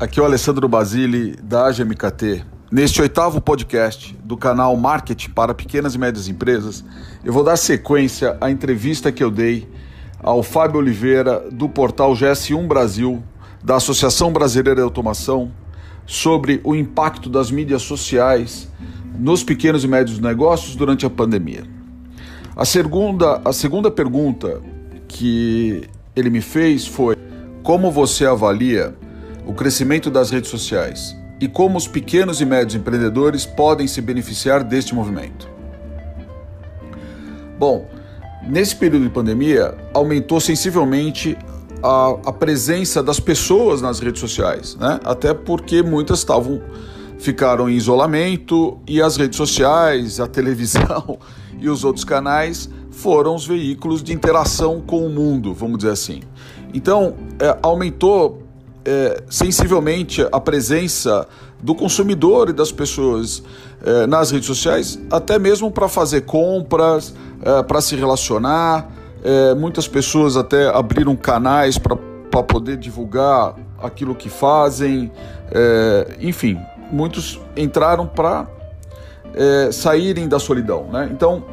[0.00, 2.44] Aqui é o Alessandro Basile da AGMKT.
[2.68, 6.84] Neste oitavo podcast do canal Marketing para Pequenas e Médias Empresas,
[7.24, 9.68] eu vou dar sequência à entrevista que eu dei
[10.20, 13.22] ao Fábio Oliveira do portal GS1 Brasil,
[13.62, 15.52] da Associação Brasileira de Automação,
[16.04, 18.68] sobre o impacto das mídias sociais
[19.16, 21.62] nos pequenos e médios negócios durante a pandemia.
[22.56, 24.60] A segunda, a segunda pergunta
[25.06, 27.16] que ele me fez foi:
[27.62, 29.00] como você avalia
[29.46, 34.62] o crescimento das redes sociais e como os pequenos e médios empreendedores podem se beneficiar
[34.62, 35.50] deste movimento.
[37.58, 37.88] Bom,
[38.42, 41.36] nesse período de pandemia, aumentou sensivelmente
[41.82, 45.00] a, a presença das pessoas nas redes sociais, né?
[45.04, 46.62] até porque muitas estavam
[47.18, 51.18] ficaram em isolamento e as redes sociais, a televisão
[51.58, 56.20] e os outros canais foram os veículos de interação com o mundo, vamos dizer assim.
[56.74, 58.42] Então, é, aumentou
[58.84, 61.26] é, sensivelmente a presença
[61.62, 63.42] do consumidor e das pessoas
[63.84, 68.90] é, nas redes sociais, até mesmo para fazer compras, é, para se relacionar.
[69.24, 71.96] É, muitas pessoas até abriram canais para
[72.42, 75.12] poder divulgar aquilo que fazem.
[75.50, 76.58] É, enfim,
[76.90, 78.48] muitos entraram para
[79.34, 80.88] é, saírem da solidão.
[80.92, 81.08] Né?
[81.12, 81.44] Então,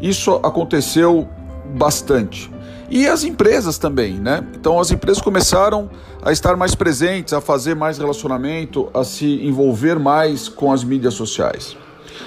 [0.00, 1.28] isso aconteceu
[1.74, 2.50] bastante.
[2.90, 4.46] E as empresas também, né?
[4.54, 5.90] Então as empresas começaram
[6.22, 11.14] a estar mais presentes, a fazer mais relacionamento, a se envolver mais com as mídias
[11.14, 11.76] sociais.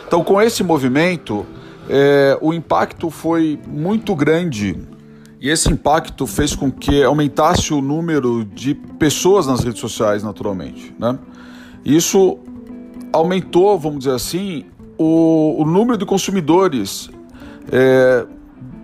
[0.08, 1.46] Então, com esse movimento,
[1.90, 4.78] é, o impacto foi muito grande
[5.42, 10.94] e esse impacto fez com que aumentasse o número de pessoas nas redes sociais, naturalmente.
[11.00, 11.18] Né?
[11.86, 12.38] Isso
[13.14, 14.66] aumentou, vamos dizer assim,
[14.98, 17.10] o, o número de consumidores.
[17.72, 18.26] É,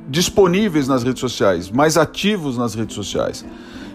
[0.08, 3.46] disponíveis nas redes sociais, mais ativos nas redes sociais.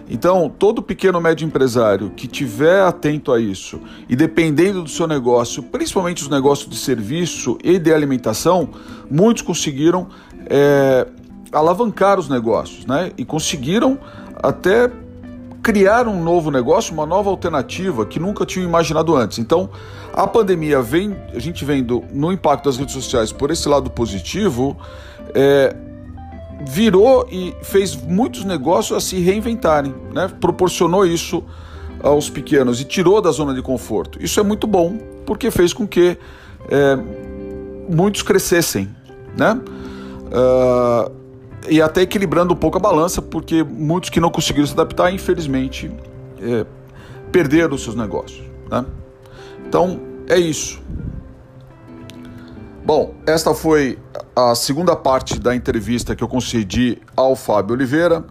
[0.09, 5.63] Então, todo pequeno médio empresário que tiver atento a isso e dependendo do seu negócio,
[5.63, 8.69] principalmente os negócios de serviço e de alimentação,
[9.09, 10.09] muitos conseguiram
[10.47, 11.07] é,
[11.49, 13.11] alavancar os negócios, né?
[13.17, 13.97] E conseguiram
[14.43, 14.91] até
[15.63, 19.39] criar um novo negócio, uma nova alternativa que nunca tinham imaginado antes.
[19.39, 19.69] Então,
[20.13, 24.75] a pandemia vem, a gente vendo no impacto das redes sociais por esse lado positivo,
[25.33, 25.73] é,
[26.67, 30.31] virou e fez muitos negócios a se reinventarem, né?
[30.39, 31.43] proporcionou isso
[32.03, 34.21] aos pequenos e tirou da zona de conforto.
[34.21, 36.17] Isso é muito bom, porque fez com que
[36.69, 36.97] é,
[37.89, 38.89] muitos crescessem,
[39.37, 39.59] né?
[40.31, 41.21] Uh,
[41.69, 45.91] e até equilibrando um pouco a balança, porque muitos que não conseguiram se adaptar, infelizmente,
[46.41, 46.65] é,
[47.31, 48.41] perderam os seus negócios.
[48.69, 48.85] Né?
[49.67, 50.81] Então, é isso.
[52.83, 53.99] Bom, esta foi
[54.35, 58.23] a segunda parte da entrevista que eu concedi ao Fábio Oliveira.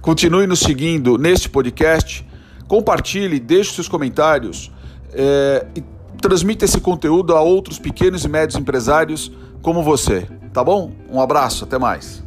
[0.00, 2.26] Continue nos seguindo neste podcast,
[2.66, 4.70] compartilhe, deixe seus comentários
[5.12, 5.84] é, e
[6.20, 10.92] transmita esse conteúdo a outros pequenos e médios empresários como você, tá bom?
[11.10, 12.23] Um abraço, até mais.